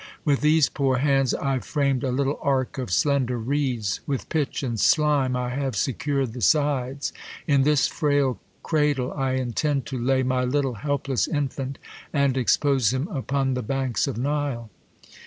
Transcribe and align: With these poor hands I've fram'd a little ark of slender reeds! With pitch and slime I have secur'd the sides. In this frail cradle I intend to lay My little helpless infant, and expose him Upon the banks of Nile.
With 0.25 0.41
these 0.41 0.67
poor 0.67 0.97
hands 0.97 1.35
I've 1.35 1.63
fram'd 1.63 2.03
a 2.03 2.11
little 2.11 2.39
ark 2.41 2.79
of 2.79 2.89
slender 2.89 3.37
reeds! 3.37 3.99
With 4.07 4.29
pitch 4.29 4.63
and 4.63 4.79
slime 4.79 5.35
I 5.35 5.49
have 5.51 5.75
secur'd 5.75 6.33
the 6.33 6.41
sides. 6.41 7.13
In 7.45 7.61
this 7.61 7.85
frail 7.87 8.39
cradle 8.63 9.13
I 9.13 9.33
intend 9.33 9.85
to 9.85 9.99
lay 10.03 10.23
My 10.23 10.43
little 10.43 10.73
helpless 10.81 11.27
infant, 11.27 11.77
and 12.11 12.35
expose 12.35 12.91
him 12.91 13.09
Upon 13.09 13.53
the 13.53 13.61
banks 13.61 14.07
of 14.07 14.17
Nile. 14.17 14.71